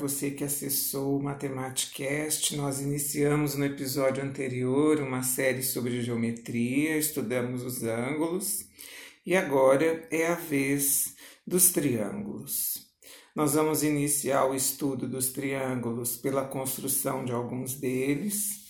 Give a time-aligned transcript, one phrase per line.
[0.00, 2.56] você que acessou o Matematicast.
[2.56, 8.64] Nós iniciamos no episódio anterior uma série sobre geometria, estudamos os ângulos
[9.26, 11.14] e agora é a vez
[11.46, 12.88] dos triângulos.
[13.36, 18.60] Nós vamos iniciar o estudo dos triângulos pela construção de alguns deles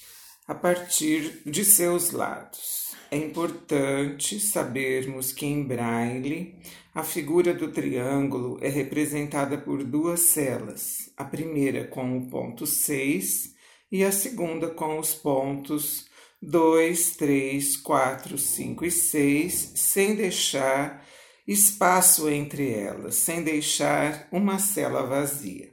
[0.49, 2.91] a partir de seus lados.
[3.09, 6.57] É importante sabermos que em braille
[6.93, 13.55] a figura do triângulo é representada por duas celas, a primeira com o ponto 6
[13.93, 16.07] e a segunda com os pontos
[16.43, 21.07] 2, 3, 4, 5 e 6, sem deixar
[21.47, 25.73] espaço entre elas, sem deixar uma cela vazia.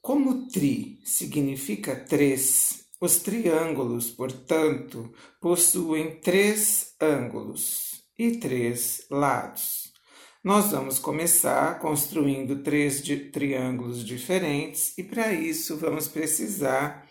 [0.00, 7.91] Como tri significa três, os triângulos, portanto, possuem três ângulos
[8.22, 9.92] e três lados.
[10.44, 17.04] Nós vamos começar construindo três triângulos diferentes e para isso vamos precisar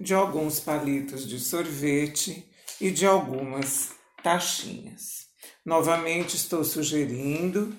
[0.00, 2.50] de alguns palitos de sorvete
[2.80, 3.92] e de algumas
[4.24, 5.26] taxinhas.
[5.64, 7.72] Novamente estou sugerindo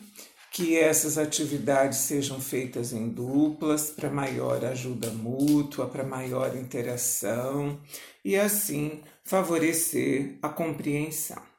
[0.49, 7.81] que essas atividades sejam feitas em duplas para maior ajuda mútua, para maior interação
[8.23, 11.56] e assim favorecer a compreensão.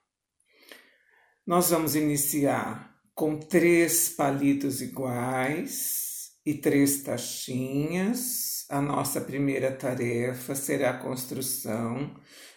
[1.48, 8.66] Nós vamos iniciar com três palitos iguais e três taxinhas.
[8.68, 12.14] A nossa primeira tarefa será a construção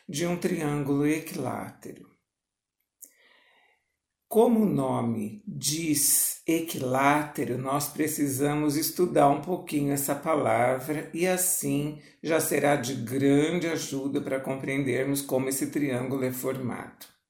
[0.10, 2.06] de um triângulo equilátero.
[4.28, 12.42] Como o nome diz equilátero, nós precisamos estudar um pouquinho essa palavra e assim já
[12.42, 17.21] será de grande ajuda para compreendermos como esse triângulo é formado.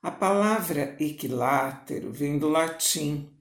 [0.00, 3.32] A palavra equilátero vem do latim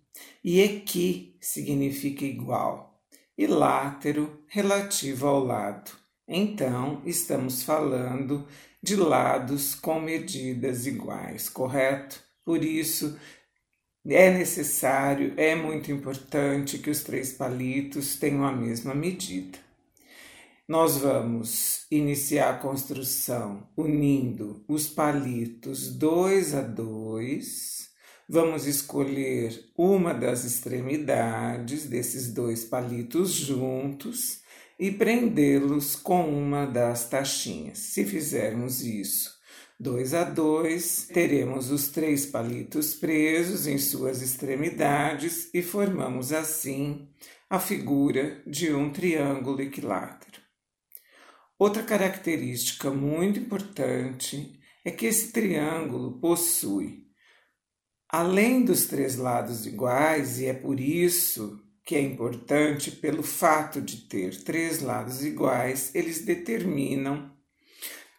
[0.44, 2.99] e equi significa igual
[3.37, 5.92] e látero relativo ao lado.
[6.27, 8.48] Então, estamos falando
[8.82, 12.23] de lados com medidas iguais, correto?
[12.43, 13.20] Por isso,
[14.03, 19.59] é necessário, é muito importante que os três palitos tenham a mesma medida.
[20.67, 27.88] Nós vamos iniciar a construção unindo os palitos dois a dois.
[28.28, 34.42] Vamos escolher uma das extremidades desses dois palitos juntos
[34.77, 37.77] e prendê-los com uma das taxinhas.
[37.77, 39.38] Se fizermos isso
[39.80, 47.08] 2 a 2, teremos os três palitos presos em suas extremidades e formamos assim
[47.50, 50.17] a figura de um triângulo equilátero.
[51.60, 57.08] Outra característica muito importante é que esse triângulo possui,
[58.08, 64.08] além dos três lados iguais, e é por isso que é importante, pelo fato de
[64.08, 67.32] ter três lados iguais, eles determinam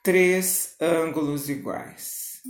[0.02, 2.40] três ângulos iguais.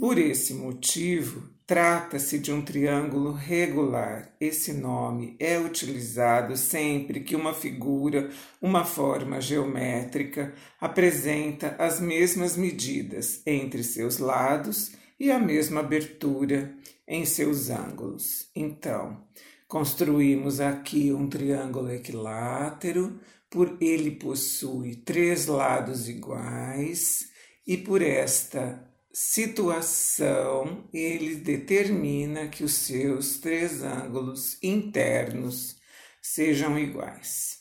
[0.00, 4.34] Por esse motivo, trata-se de um triângulo regular.
[4.40, 8.28] Esse nome é utilizado sempre que uma figura,
[8.60, 16.74] uma forma geométrica, apresenta as mesmas medidas entre seus lados e a mesma abertura
[17.06, 18.50] em seus ângulos.
[18.52, 19.22] Então,
[19.68, 27.30] construímos aqui um triângulo equilátero por ele possui três lados iguais
[27.64, 35.76] e por esta situação ele determina que os seus três ângulos internos
[36.22, 37.60] sejam iguais.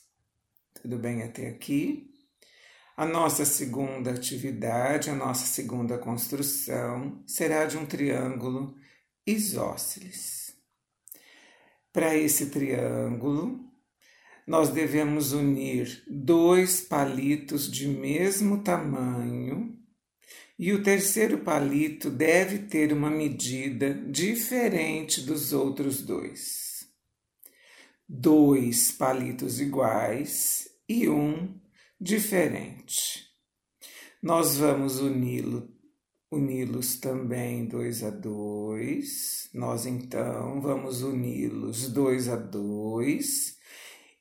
[0.82, 2.10] Tudo bem até aqui?
[2.96, 8.76] A nossa segunda atividade, a nossa segunda construção será de um triângulo
[9.26, 10.54] isósceles.
[11.94, 13.60] Para esse triângulo,
[14.46, 19.79] nós devemos unir dois palitos de mesmo tamanho
[20.60, 26.86] e o terceiro palito deve ter uma medida diferente dos outros dois.
[28.08, 31.58] Dois palitos iguais e um
[32.00, 33.26] diferente.
[34.22, 35.80] Nós vamos uni-lo
[36.32, 39.50] uni-los também dois a dois.
[39.54, 43.58] Nós então vamos uni-los dois a dois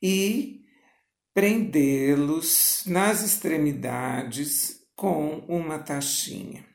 [0.01, 0.65] e
[1.35, 6.67] prendê-los nas extremidades com uma taxinha.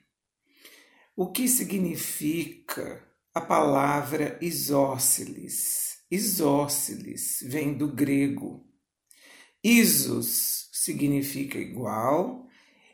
[1.13, 5.97] O que significa a palavra isósceles?
[6.09, 8.65] Isósceles vem do grego.
[9.61, 12.47] Isos significa igual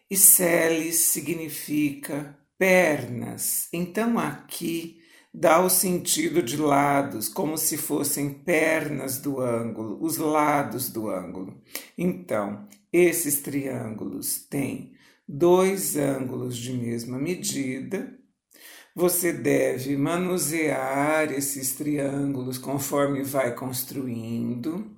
[0.10, 3.70] e celes significa pernas.
[3.72, 5.00] Então aqui
[5.32, 11.62] dá o sentido de lados, como se fossem pernas do ângulo, os lados do ângulo.
[11.96, 14.94] Então, esses triângulos têm
[15.28, 18.18] dois ângulos de mesma medida.
[18.96, 24.98] Você deve manusear esses triângulos conforme vai construindo.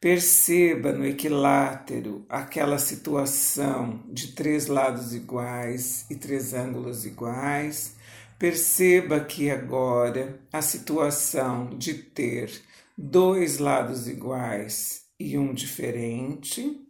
[0.00, 7.96] Perceba no equilátero aquela situação de três lados iguais e três ângulos iguais.
[8.38, 12.50] Perceba que agora a situação de ter
[12.96, 16.89] dois lados iguais e um diferente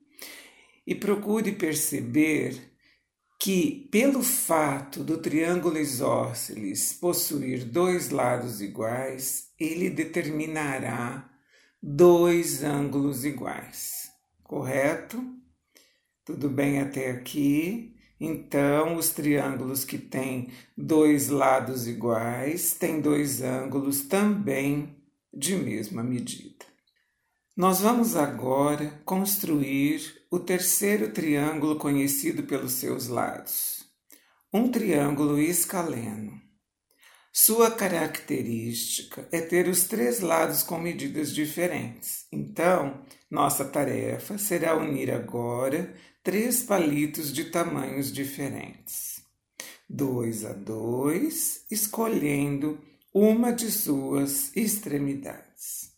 [0.91, 2.61] e procure perceber
[3.39, 11.31] que, pelo fato do triângulo isósceles possuir dois lados iguais, ele determinará
[11.81, 14.11] dois ângulos iguais.
[14.43, 15.25] Correto?
[16.25, 17.95] Tudo bem até aqui?
[18.19, 24.97] Então, os triângulos que têm dois lados iguais têm dois ângulos também
[25.33, 26.70] de mesma medida.
[27.57, 33.85] Nós vamos agora construir o terceiro triângulo conhecido pelos seus lados,
[34.53, 36.41] um triângulo escaleno.
[37.33, 42.27] Sua característica é ter os três lados com medidas diferentes.
[42.33, 49.23] Então, nossa tarefa será unir agora três palitos de tamanhos diferentes.
[49.89, 52.81] Dois a dois, escolhendo
[53.13, 55.90] uma de suas extremidades.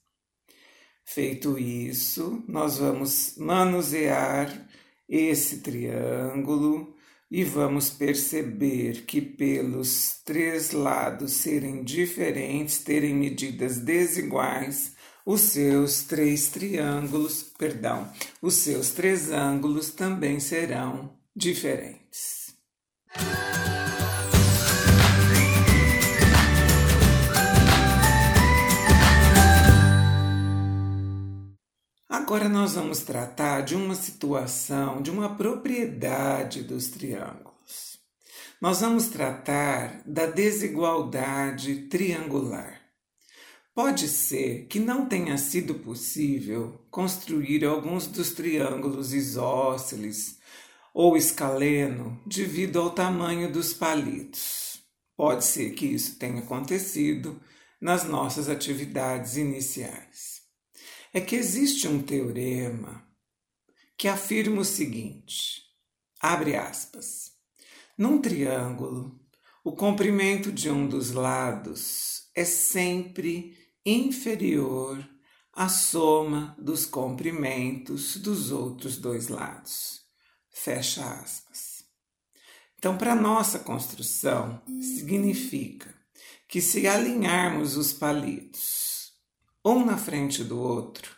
[1.15, 4.51] Feito isso, nós vamos manusear
[5.07, 6.97] esse triângulo
[7.31, 14.95] e vamos perceber que, pelos três lados serem diferentes, terem medidas desiguais,
[15.27, 18.11] os seus três triângulos, perdão,
[18.41, 22.57] os seus três ângulos também serão diferentes.
[32.23, 37.99] Agora nós vamos tratar de uma situação, de uma propriedade dos triângulos.
[38.61, 42.81] Nós vamos tratar da desigualdade triangular.
[43.75, 50.39] Pode ser que não tenha sido possível construir alguns dos triângulos isósceles
[50.95, 54.81] ou escaleno devido ao tamanho dos palitos.
[55.17, 57.43] Pode ser que isso tenha acontecido
[57.81, 60.42] nas nossas atividades iniciais
[61.13, 63.07] é que existe um teorema
[63.99, 65.63] que afirma o seguinte:
[66.19, 67.33] abre aspas.
[67.99, 69.21] Num triângulo,
[69.63, 75.07] o comprimento de um dos lados é sempre inferior
[75.53, 80.01] à soma dos comprimentos dos outros dois lados.
[80.51, 81.85] Fecha aspas.
[82.79, 85.95] Então, para nossa construção, significa
[86.49, 88.92] que se alinharmos os palitos
[89.65, 91.11] um na frente do outro,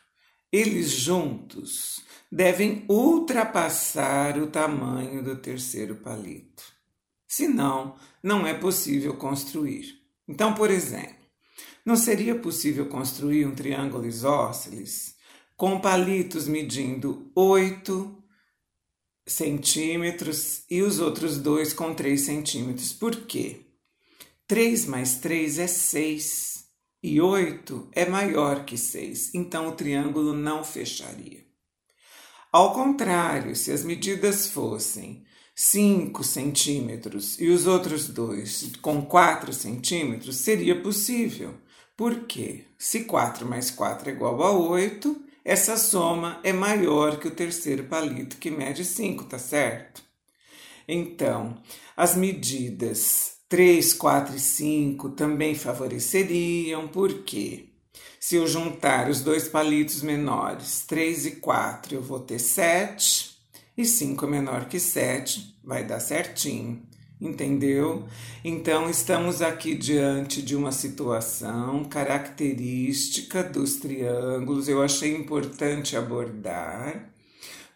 [0.53, 2.01] eles juntos
[2.31, 6.63] devem ultrapassar o tamanho do terceiro palito.
[7.27, 10.01] Senão, não é possível construir.
[10.29, 11.25] Então, por exemplo,
[11.85, 15.17] não seria possível construir um triângulo isósceles
[15.57, 18.23] com palitos medindo 8
[19.27, 22.93] centímetros e os outros dois com 3 centímetros.
[22.93, 23.67] Por quê?
[24.47, 26.54] 3 mais 3 é 6
[27.07, 31.45] e 8 é maior que 6, então o triângulo não fecharia.
[32.51, 35.23] Ao contrário, se as medidas fossem
[35.55, 41.53] 5 centímetros e os outros dois com 4 centímetros, seria possível.
[41.95, 47.35] Porque se 4 mais 4 é igual a 8, essa soma é maior que o
[47.35, 50.03] terceiro palito que mede 5, tá certo?
[50.89, 51.61] Então,
[51.95, 57.67] as medidas 3, 4 e 5 também favoreceriam, porque
[58.19, 63.39] se eu juntar os dois palitos menores, 3 e 4, eu vou ter 7,
[63.79, 66.83] e 5 é menor que 7, vai dar certinho.
[67.21, 68.09] Entendeu?
[68.45, 77.14] Então, estamos aqui diante de uma situação característica dos triângulos, eu achei importante abordar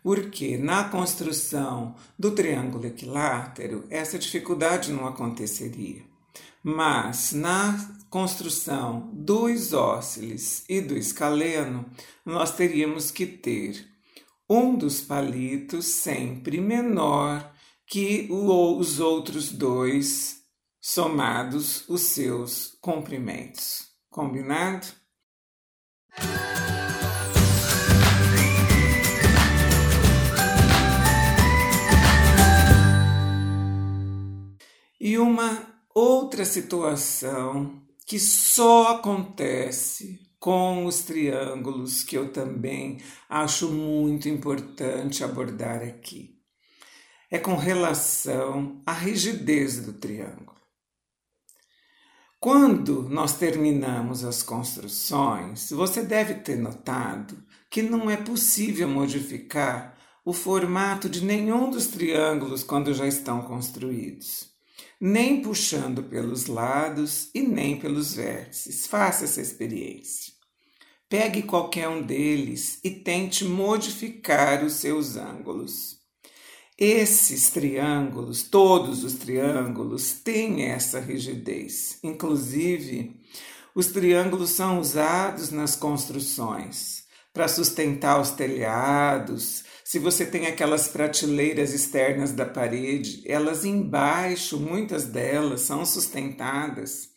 [0.02, 6.02] porque na construção do triângulo equilátero essa dificuldade não aconteceria.
[6.62, 7.76] Mas na
[8.10, 11.86] construção do isósceles e do escaleno,
[12.24, 13.86] nós teríamos que ter
[14.48, 17.52] um dos palitos sempre menor
[17.86, 20.38] que os outros dois
[20.80, 23.88] somados os seus comprimentos.
[24.10, 24.86] Combinado?
[35.00, 44.28] E uma outra situação que só acontece com os triângulos, que eu também acho muito
[44.28, 46.38] importante abordar aqui.
[47.30, 50.56] É com relação à rigidez do triângulo.
[52.40, 57.36] Quando nós terminamos as construções, você deve ter notado
[57.68, 64.48] que não é possível modificar o formato de nenhum dos triângulos quando já estão construídos,
[65.00, 68.86] nem puxando pelos lados e nem pelos vértices.
[68.86, 70.32] Faça essa experiência.
[71.08, 75.96] Pegue qualquer um deles e tente modificar os seus ângulos.
[76.76, 81.98] Esses triângulos, todos os triângulos, têm essa rigidez.
[82.04, 83.20] Inclusive,
[83.74, 89.64] os triângulos são usados nas construções para sustentar os telhados.
[89.88, 97.08] Se você tem aquelas prateleiras externas da parede, elas embaixo, muitas delas são sustentadas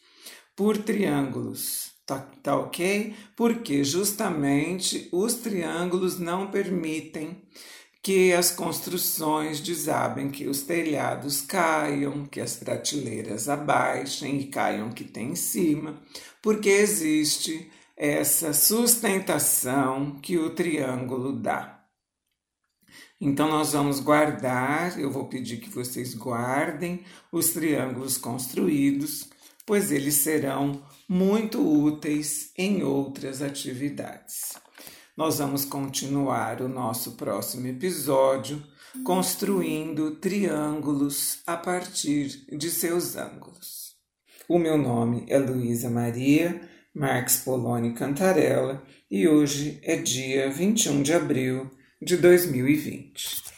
[0.56, 1.92] por triângulos.
[2.06, 3.13] Tá, tá ok?
[3.36, 7.44] Porque justamente os triângulos não permitem
[8.01, 15.04] que as construções desabem, que os telhados caiam, que as prateleiras abaixem e caiam que
[15.04, 16.01] tem em cima,
[16.42, 21.81] porque existe essa sustentação que o triângulo dá.
[23.24, 29.30] Então, nós vamos guardar, eu vou pedir que vocês guardem os triângulos construídos,
[29.63, 34.54] pois eles serão muito úteis em outras atividades.
[35.16, 38.63] Nós vamos continuar o nosso próximo episódio
[39.04, 43.96] construindo triângulos a partir de seus ângulos.
[44.50, 46.60] O meu nome é Luísa Maria
[46.94, 51.70] Marques Poloni Cantarella e hoje é dia 21 de abril
[52.01, 53.50] de 2020.